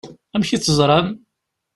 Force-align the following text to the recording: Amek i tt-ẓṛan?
Amek 0.35 0.49
i 0.51 0.57
tt-ẓṛan? 0.57 1.07